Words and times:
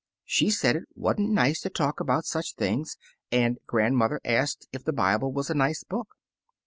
"She 0.25 0.49
said 0.49 0.75
it 0.77 0.87
wasn't 0.95 1.29
nice 1.29 1.59
to 1.61 1.69
talk 1.69 1.99
about 1.99 2.25
such 2.25 2.55
things, 2.55 2.97
and 3.31 3.59
grandmother 3.67 4.19
asked 4.25 4.67
if 4.73 4.83
the 4.83 4.91
Bible 4.91 5.31
was 5.31 5.51
a 5.51 5.53
nice 5.53 5.83
book." 5.83 6.15